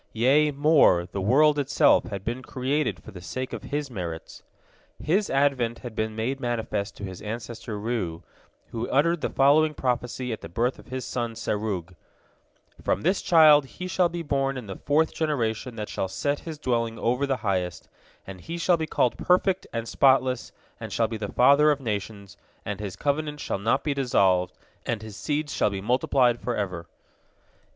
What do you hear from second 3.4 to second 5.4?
of his merits. His